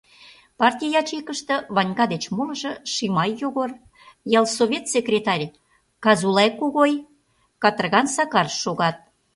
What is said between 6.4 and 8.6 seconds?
Когой, Катырган Сакар